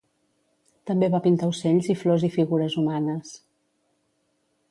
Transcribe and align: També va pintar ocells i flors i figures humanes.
També 0.91 1.09
va 1.15 1.19
pintar 1.25 1.49
ocells 1.55 1.91
i 1.95 1.97
flors 2.01 2.25
i 2.27 2.31
figures 2.37 2.77
humanes. 2.83 3.37